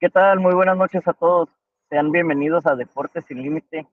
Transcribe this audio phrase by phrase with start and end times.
[0.00, 0.40] ¿Qué tal?
[0.40, 1.48] Muy buenas noches a todos.
[1.88, 3.86] Sean bienvenidos a Deportes sin Límite.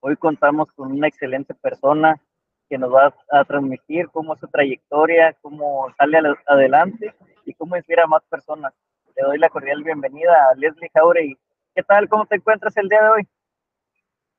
[0.00, 2.20] Hoy contamos con una excelente persona
[2.68, 7.14] que nos va a transmitir cómo es su trayectoria, cómo sale adelante
[7.44, 8.74] y cómo inspira a más personas.
[9.16, 11.38] Le doy la cordial bienvenida a Leslie Jauregui.
[11.74, 12.08] ¿Qué tal?
[12.08, 13.28] ¿Cómo te encuentras el día de hoy?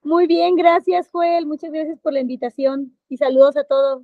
[0.04, 1.46] Muy bien, gracias Joel.
[1.48, 4.04] Muchas gracias por la invitación y saludos a todos.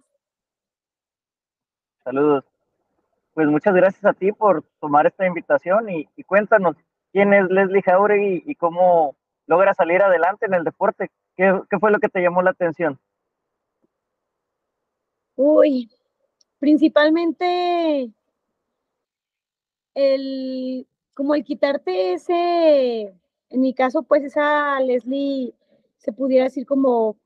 [2.04, 2.44] Saludos.
[3.34, 6.76] Pues muchas gracias a ti por tomar esta invitación y, cuéntanos
[7.14, 9.16] quién es Leslie Jauregui y cómo
[9.46, 11.12] logra salir adelante en el deporte.
[11.38, 13.00] ¿Qué, ¿Qué, fue lo que te llamó la atención?
[15.36, 15.90] Uy,
[16.60, 18.12] principalmente
[19.94, 23.14] el, como el quitarte ese,
[23.50, 25.54] en mi caso, pues esa Leslie
[25.98, 27.18] se pudiera decir como,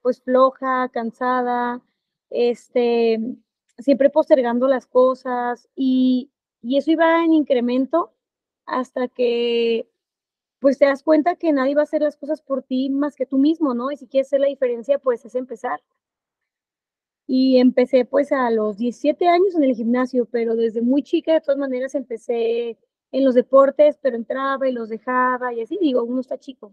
[0.00, 1.80] pues floja, cansada,
[2.30, 3.18] este,
[3.78, 6.30] siempre postergando las cosas y,
[6.62, 8.13] y eso iba en incremento
[8.66, 9.88] hasta que
[10.60, 13.26] pues te das cuenta que nadie va a hacer las cosas por ti más que
[13.26, 13.90] tú mismo, ¿no?
[13.90, 15.82] Y si quieres hacer la diferencia, pues es empezar.
[17.26, 21.40] Y empecé pues a los 17 años en el gimnasio, pero desde muy chica de
[21.42, 22.78] todas maneras empecé
[23.12, 26.72] en los deportes, pero entraba y los dejaba y así digo, uno está chico.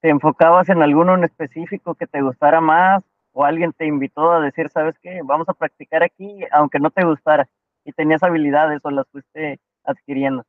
[0.00, 4.40] ¿Te enfocabas en alguno en específico que te gustara más o alguien te invitó a
[4.40, 7.48] decir, sabes qué, vamos a practicar aquí aunque no te gustara
[7.84, 10.44] y tenías habilidades o las fuiste adquiriendo?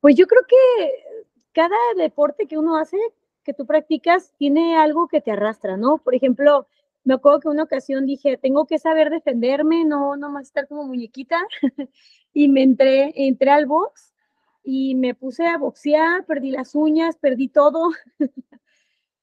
[0.00, 2.96] Pues yo creo que cada deporte que uno hace
[3.44, 5.98] que tú practicas tiene algo que te arrastra, ¿no?
[5.98, 6.68] Por ejemplo,
[7.04, 11.40] me acuerdo que una ocasión dije, tengo que saber defenderme, no nomás estar como muñequita,
[12.34, 14.12] y me entré, entré al box
[14.62, 17.90] y me puse a boxear, perdí las uñas, perdí todo.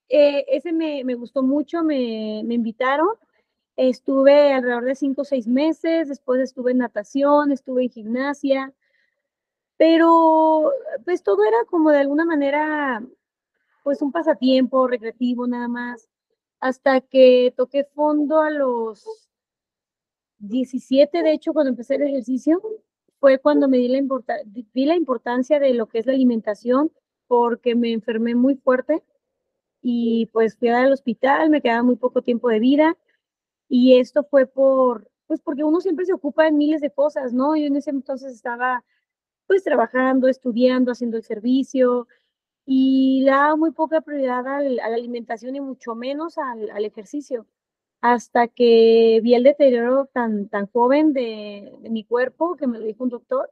[0.10, 3.10] eh, ese me, me, gustó mucho, me, me invitaron.
[3.76, 8.74] Estuve alrededor de cinco o seis meses, después estuve en natación, estuve en gimnasia,
[9.78, 10.72] pero
[11.04, 13.04] pues todo era como de alguna manera
[13.84, 16.10] pues un pasatiempo recreativo nada más,
[16.60, 19.06] hasta que toqué fondo a los
[20.40, 22.62] 17, de hecho, cuando empecé el ejercicio,
[23.20, 24.02] fue cuando me di la,
[24.46, 26.92] di la importancia de lo que es la alimentación,
[27.28, 29.04] porque me enfermé muy fuerte
[29.88, 32.98] y pues fui al hospital, me quedaba muy poco tiempo de vida
[33.70, 37.56] y esto fue por, pues porque uno siempre se ocupa en miles de cosas, ¿no?
[37.56, 38.84] Yo en ese entonces estaba
[39.48, 42.08] pues trabajando, estudiando, haciendo el servicio,
[42.66, 47.48] y le daba muy poca prioridad a la alimentación y mucho menos al, al, ejercicio.
[48.02, 52.86] Hasta que vi el deterioro tan, tan joven de, de, mi cuerpo, que me lo
[52.86, 53.52] dijo un doctor,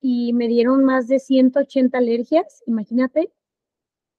[0.00, 3.32] y me dieron más de 180 alergias, imagínate.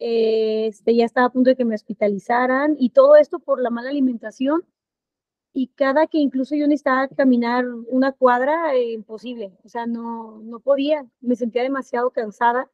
[0.03, 3.89] Este, ya estaba a punto de que me hospitalizaran y todo esto por la mala
[3.91, 4.63] alimentación.
[5.53, 10.59] Y cada que incluso yo necesitaba caminar una cuadra, eh, imposible, o sea, no, no
[10.61, 12.71] podía, me sentía demasiado cansada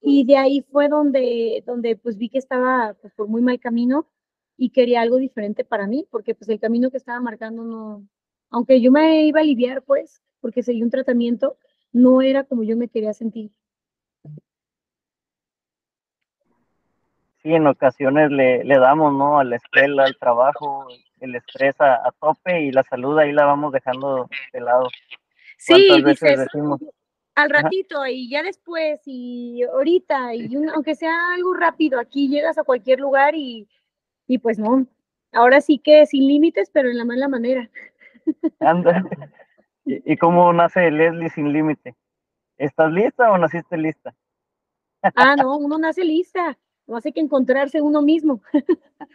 [0.00, 4.06] y de ahí fue donde, donde pues vi que estaba pues, por muy mal camino
[4.56, 8.08] y quería algo diferente para mí, porque pues el camino que estaba marcando no,
[8.50, 11.56] aunque yo me iba a aliviar pues, porque seguía un tratamiento,
[11.92, 13.52] no era como yo me quería sentir.
[17.48, 19.38] Sí, en ocasiones le, le damos, ¿no?
[19.38, 20.86] A la escuela, al trabajo,
[21.18, 24.86] el estrés a, a, tope y la salud ahí la vamos dejando de lado.
[25.56, 26.78] Sí, decimos?
[27.36, 32.64] al ratito y ya después y ahorita y aunque sea algo rápido, aquí llegas a
[32.64, 33.66] cualquier lugar y,
[34.26, 34.86] y pues no,
[35.32, 37.70] ahora sí que sin límites, pero en la mala manera.
[38.60, 39.04] Anda.
[39.86, 41.96] ¿Y, ¿Y cómo nace Leslie sin límite?
[42.58, 44.14] ¿Estás lista o naciste lista?
[45.14, 48.42] Ah, no, uno nace lista, no hace que encontrarse uno mismo.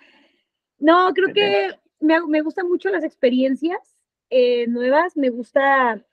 [0.79, 1.69] No, creo que
[2.01, 3.79] me, me gustan mucho las experiencias
[4.29, 6.03] eh, nuevas, me gusta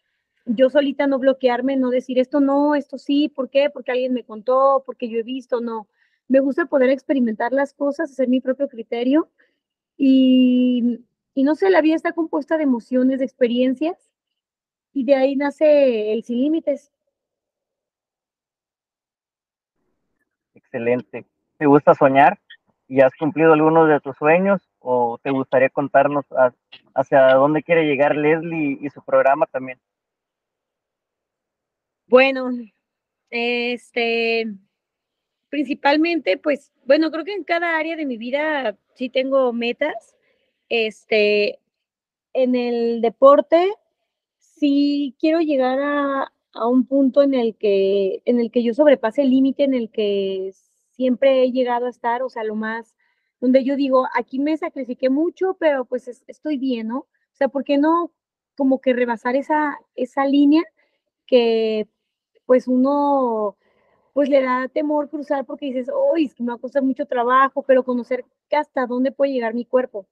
[0.45, 3.71] yo solita no bloquearme, no decir esto no, esto sí, ¿por qué?
[3.71, 5.89] Porque alguien me contó, porque yo he visto, no.
[6.29, 9.29] Me gusta poder experimentar las cosas, hacer mi propio criterio
[9.97, 11.01] y,
[11.35, 14.11] y no sé, la vida está compuesta de emociones, de experiencias
[14.93, 16.93] y de ahí nace el sin límites.
[20.55, 21.27] Excelente.
[21.61, 22.39] ¿Te gusta soñar?
[22.89, 24.63] ¿Y has cumplido algunos de tus sueños?
[24.79, 26.25] ¿O te gustaría contarnos
[26.95, 29.79] hacia dónde quiere llegar Leslie y su programa también?
[32.07, 32.49] Bueno,
[33.29, 34.47] este,
[35.51, 40.17] principalmente, pues, bueno, creo que en cada área de mi vida sí tengo metas.
[40.71, 41.59] Este,
[42.33, 43.71] en el deporte,
[44.39, 49.21] sí quiero llegar a, a un punto en el que, en el que yo sobrepase
[49.21, 50.55] el límite en el que
[51.01, 52.95] siempre he llegado a estar, o sea, lo más,
[53.41, 56.99] donde yo digo, aquí me sacrifiqué mucho, pero pues es, estoy bien, ¿no?
[56.99, 58.13] O sea, ¿por qué no
[58.55, 60.63] como que rebasar esa, esa línea
[61.27, 61.89] que
[62.45, 63.57] pues uno
[64.13, 67.07] pues le da temor cruzar porque dices, uy, es que me va a costar mucho
[67.07, 70.07] trabajo, pero conocer hasta dónde puede llegar mi cuerpo.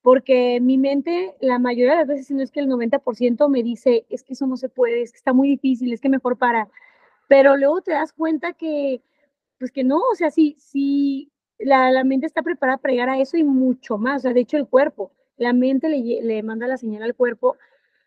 [0.00, 3.62] Porque mi mente, la mayoría de las veces, si no es que el 90% me
[3.62, 6.38] dice, es que eso no se puede, es que está muy difícil, es que mejor
[6.38, 6.70] para.
[7.28, 9.02] Pero luego te das cuenta que,
[9.58, 13.20] pues que no, o sea, sí, sí, la, la mente está preparada para llegar a
[13.20, 14.18] eso y mucho más.
[14.18, 17.56] O sea, de hecho, el cuerpo, la mente le, le manda la señal al cuerpo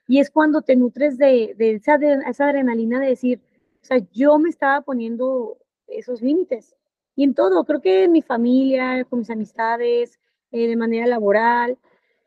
[0.08, 3.42] y es cuando te nutres de, de esa, de esa adrenalina de decir,
[3.82, 5.58] o sea, yo me estaba poniendo
[5.88, 6.76] esos límites.
[7.16, 10.20] Y en todo, creo que en mi familia, con mis amistades,
[10.52, 11.78] eh, de manera laboral,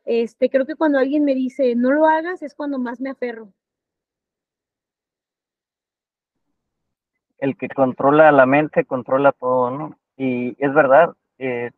[0.05, 3.53] este, creo que cuando alguien me dice, no lo hagas, es cuando más me aferro.
[7.41, 9.97] El que controla la mente, controla todo, ¿no?
[10.15, 11.71] Y es verdad, eh,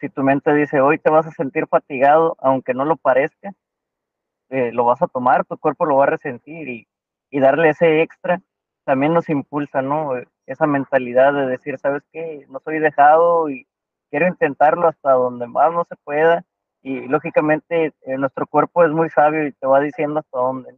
[0.00, 3.52] si tu mente dice, hoy te vas a sentir fatigado, aunque no lo parezca,
[4.50, 6.86] eh, lo vas a tomar, tu cuerpo lo va a resentir y,
[7.40, 8.40] darle ese extra
[8.84, 10.12] también nos impulsa, ¿no?
[10.46, 12.44] Esa mentalidad de decir, ¿sabes qué?
[12.48, 13.66] No soy dejado y
[14.10, 16.44] quiero intentarlo hasta donde más no se pueda.
[16.82, 20.76] Y lógicamente eh, nuestro cuerpo es muy sabio y te va diciendo hasta dónde.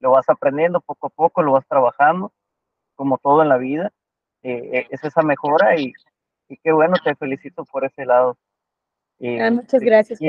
[0.00, 2.32] Lo vas aprendiendo poco a poco, lo vas trabajando,
[3.04, 3.92] como todo en la vida.
[4.42, 5.92] Eh, eh, es esa mejora y,
[6.48, 8.38] y, qué bueno, te felicito por ese lado.
[9.40, 10.18] Ah, muchas gracias.
[10.18, 10.28] Por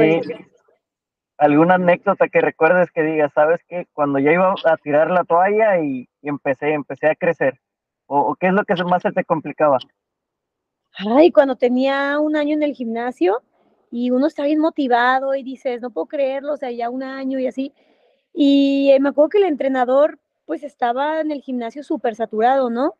[1.37, 5.79] ¿Alguna anécdota que recuerdes que digas, sabes que cuando ya iba a tirar la toalla
[5.79, 7.59] y, empecé, empecé a crecer?
[8.07, 9.77] ¿O, qué es lo que más se te complicaba?
[10.97, 13.41] Ay, cuando tenía un año en el gimnasio
[13.89, 17.39] y uno está bien motivado y dices, no puedo creerlo, o sea, ya un año
[17.39, 17.73] y así.
[18.33, 22.95] Y eh, me acuerdo que el entrenador pues estaba en el gimnasio súper saturado, ¿no?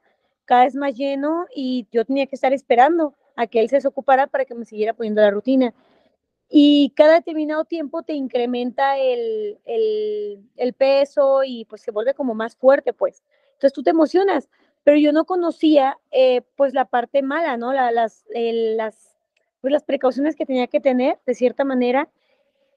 [0.46, 4.28] Cada vez más lleno y yo tenía que estar esperando a que él se desocupara
[4.28, 5.74] para que me siguiera poniendo la rutina
[6.50, 12.56] y cada determinado tiempo te incrementa el, el, peso y pues se vuelve como más
[12.56, 13.24] fuerte, pues.
[13.54, 14.50] Entonces tú te emocionas,
[14.84, 17.74] pero yo no conocía eh, pues la parte mala, ¿no?
[17.74, 19.16] La, las, las,
[19.62, 22.10] pues, las precauciones que tenía que tener de cierta manera.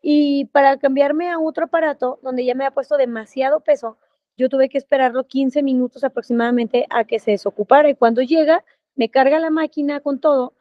[0.00, 3.99] Y para cambiarme a otro aparato donde ya me ha puesto demasiado peso,
[4.38, 7.90] yo tuve que esperarlo 15 minutos aproximadamente a que se desocupara.
[7.90, 8.64] Y cuando llega,
[8.94, 10.55] me carga la máquina con todo,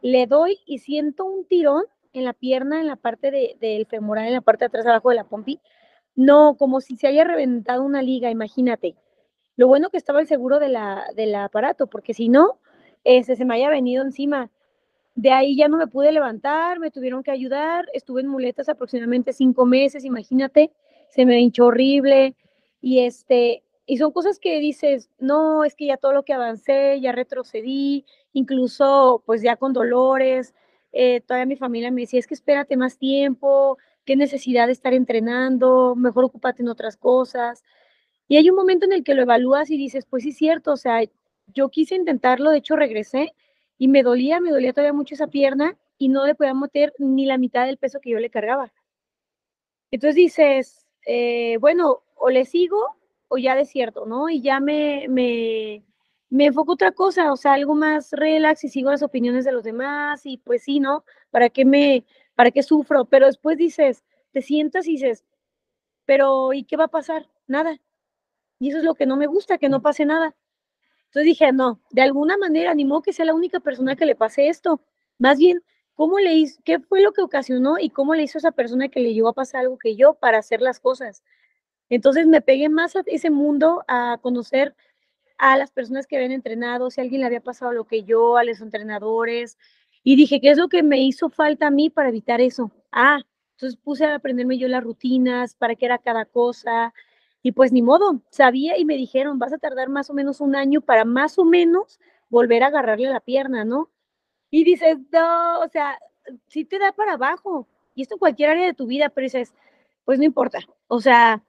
[0.00, 4.28] le doy y siento un tirón en la pierna, en la parte del de, femoral,
[4.28, 5.60] en la parte de atrás abajo de la pompi.
[6.14, 8.94] No, como si se haya reventado una liga, imagínate.
[9.56, 12.60] Lo bueno que estaba el seguro de la, del aparato, porque si no,
[13.02, 14.50] ese, se me haya venido encima.
[15.16, 19.32] De ahí ya no me pude levantar, me tuvieron que ayudar, estuve en muletas aproximadamente
[19.32, 20.70] cinco meses, imagínate,
[21.08, 22.36] se me hinchó horrible.
[22.84, 27.00] Y este, y son cosas que dices, no, es que ya todo lo que avancé,
[27.00, 28.04] ya retrocedí,
[28.34, 30.54] incluso pues ya con dolores,
[30.92, 34.92] eh, todavía mi familia me decía, es que espérate más tiempo, qué necesidad de estar
[34.92, 37.64] entrenando, mejor ocúpate en otras cosas.
[38.28, 40.72] Y hay un momento en el que lo evalúas y dices, pues sí es cierto,
[40.72, 41.00] o sea,
[41.54, 43.34] yo quise intentarlo, de hecho regresé
[43.78, 47.24] y me dolía, me dolía todavía mucho esa pierna y no le podía meter ni
[47.24, 48.74] la mitad del peso que yo le cargaba.
[49.90, 52.96] Entonces dices, eh, bueno, o le sigo
[53.28, 54.28] o ya desierto, ¿no?
[54.28, 55.84] Y ya me, me,
[56.30, 59.64] me enfoco otra cosa, o sea, algo más relax y sigo las opiniones de los
[59.64, 61.04] demás y pues sí, ¿no?
[61.30, 63.04] ¿Para qué me, para qué sufro?
[63.06, 65.24] Pero después dices, te sientas y dices,
[66.06, 67.28] pero ¿y qué va a pasar?
[67.46, 67.80] Nada.
[68.58, 70.34] Y eso es lo que no me gusta, que no pase nada.
[71.06, 74.16] Entonces dije, no, de alguna manera, ni modo que sea la única persona que le
[74.16, 74.80] pase esto.
[75.18, 75.62] Más bien,
[75.94, 79.00] ¿cómo le hizo, qué fue lo que ocasionó y cómo le hizo esa persona que
[79.00, 81.22] le llevó a pasar algo que yo para hacer las cosas?
[81.90, 84.74] Entonces me pegué más a ese mundo, a conocer
[85.38, 88.44] a las personas que habían entrenado, si alguien le había pasado lo que yo, a
[88.44, 89.58] los entrenadores,
[90.02, 92.70] y dije, ¿qué es lo que me hizo falta a mí para evitar eso?
[92.92, 93.20] Ah,
[93.52, 96.94] entonces puse a aprenderme yo las rutinas, para qué era cada cosa,
[97.42, 100.56] y pues ni modo, sabía y me dijeron, vas a tardar más o menos un
[100.56, 102.00] año para más o menos
[102.30, 103.90] volver a agarrarle la pierna, ¿no?
[104.50, 105.98] Y dices, no, o sea,
[106.48, 109.54] sí te da para abajo, y esto en cualquier área de tu vida, pero dices,
[110.04, 111.42] pues no importa, o sea,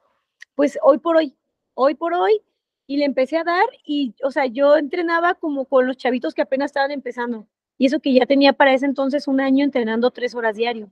[0.56, 1.36] pues hoy por hoy,
[1.74, 2.42] hoy por hoy,
[2.88, 6.42] y le empecé a dar y, o sea, yo entrenaba como con los chavitos que
[6.42, 7.48] apenas estaban empezando.
[7.78, 10.90] Y eso que ya tenía para ese entonces un año entrenando tres horas diario.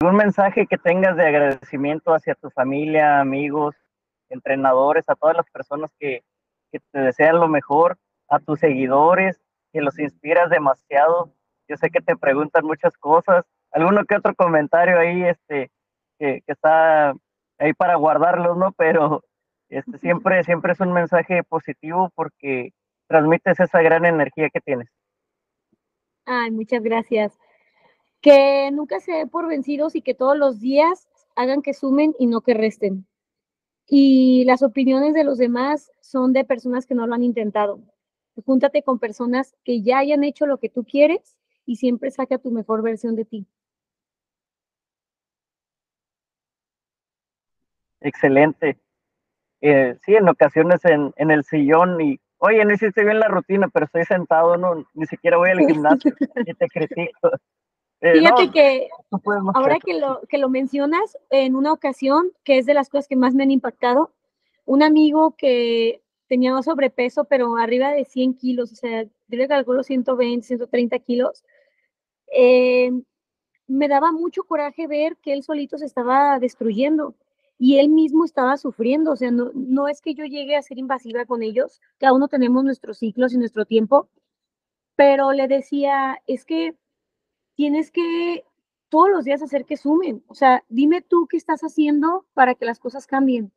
[0.00, 3.74] Un mensaje que tengas de agradecimiento hacia tu familia, amigos,
[4.28, 6.22] entrenadores, a todas las personas que,
[6.70, 7.98] que te desean lo mejor,
[8.28, 9.40] a tus seguidores,
[9.72, 11.32] que los inspiras demasiado.
[11.68, 13.44] Yo sé que te preguntan muchas cosas.
[13.72, 15.70] Alguno que otro comentario ahí, este,
[16.18, 17.14] que, que está
[17.58, 18.72] ahí para guardarlos, ¿no?
[18.72, 19.22] Pero
[19.68, 22.72] este, siempre, siempre es un mensaje positivo porque
[23.06, 24.88] transmites esa gran energía que tienes.
[26.24, 27.38] Ay, muchas gracias.
[28.20, 32.26] Que nunca se dé por vencidos y que todos los días hagan que sumen y
[32.26, 33.06] no que resten.
[33.86, 37.80] Y las opiniones de los demás son de personas que no lo han intentado.
[38.44, 42.50] Júntate con personas que ya hayan hecho lo que tú quieres y siempre saca tu
[42.50, 43.46] mejor versión de ti.
[48.08, 48.78] Excelente.
[49.60, 53.68] Eh, sí, en ocasiones en, en, el sillón y, oye, no hiciste bien la rutina,
[53.68, 56.14] pero estoy sentado, no, ni siquiera voy al gimnasio
[56.46, 57.30] y te critico.
[58.00, 58.88] Eh, Fíjate que
[59.54, 63.16] ahora que lo, que lo mencionas, en una ocasión, que es de las cosas que
[63.16, 64.12] más me han impactado,
[64.66, 69.82] un amigo que tenía sobrepeso, pero arriba de 100 kilos, o sea, yo le calculo
[69.82, 71.42] 120, 130 kilos,
[72.32, 72.92] eh,
[73.66, 77.16] me daba mucho coraje ver que él solito se estaba destruyendo
[77.58, 80.78] y él mismo estaba sufriendo, o sea, no, no es que yo llegue a ser
[80.78, 84.08] invasiva con ellos, cada uno tenemos nuestros ciclos y nuestro tiempo,
[84.96, 86.76] pero le decía, es que
[87.56, 88.44] tienes que
[88.88, 92.64] todos los días hacer que sumen, o sea, dime tú qué estás haciendo para que
[92.64, 93.52] las cosas cambien,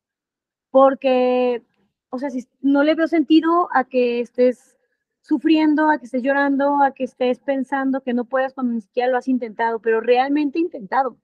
[0.71, 1.63] porque,
[2.09, 4.77] o sea, si no le veo sentido a que estés
[5.21, 9.11] sufriendo, a que estés llorando, a que estés pensando que no puedes cuando ni siquiera
[9.11, 11.17] lo has intentado, pero realmente intentado.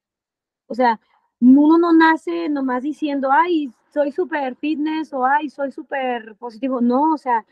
[0.67, 1.00] O sea,
[1.39, 6.82] uno no nace nomás diciendo, ay, soy súper fitness o ay, soy súper positivo.
[6.82, 7.46] No, o sea,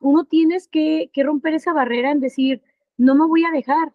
[0.00, 2.62] uno tienes que, que romper esa barrera en decir,
[2.96, 3.94] no me voy a dejar.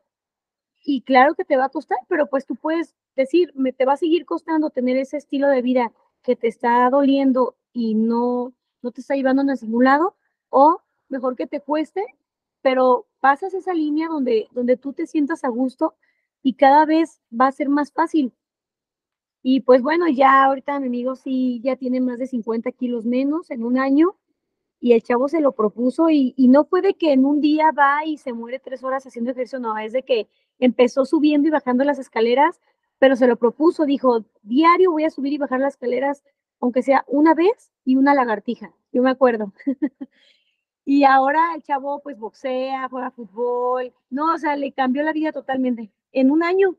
[0.83, 3.93] Y claro que te va a costar, pero pues tú puedes decir, me te va
[3.93, 5.91] a seguir costando tener ese estilo de vida
[6.23, 10.15] que te está doliendo y no, no te está llevando a ningún lado,
[10.49, 12.05] o mejor que te cueste,
[12.61, 15.95] pero pasas esa línea donde, donde tú te sientas a gusto
[16.41, 18.33] y cada vez va a ser más fácil.
[19.43, 23.51] Y pues bueno, ya ahorita mi amigo sí ya tiene más de 50 kilos menos
[23.51, 24.15] en un año
[24.79, 28.17] y el chavo se lo propuso y, no puede que en un día va y
[28.17, 30.27] se muere tres horas haciendo ejercicio, no, es de que
[30.59, 32.59] empezó subiendo y bajando las escaleras,
[32.99, 36.23] pero se lo propuso, dijo, diario voy a subir y bajar las escaleras,
[36.59, 39.53] aunque sea una vez y una lagartija, yo me acuerdo.
[40.85, 45.31] y ahora el chavo pues boxea, juega fútbol, no, o sea, le cambió la vida
[45.31, 46.75] totalmente en un año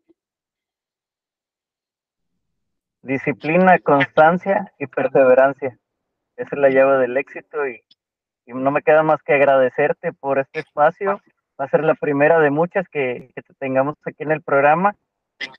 [3.04, 5.78] disciplina, constancia y perseverancia.
[6.36, 7.82] Esa es la llave del éxito y,
[8.46, 11.22] no me queda más que agradecerte por este espacio.
[11.58, 14.96] Va a ser la primera de muchas que, que te tengamos aquí en el programa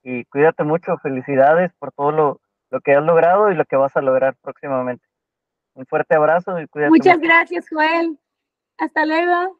[0.03, 0.97] y cuídate mucho.
[0.99, 5.03] Felicidades por todo lo, lo, que has logrado y lo que vas a lograr próximamente.
[5.73, 6.91] Un fuerte abrazo y cuídate.
[6.91, 8.19] Muchas gracias, Joel.
[8.77, 9.59] Hasta luego.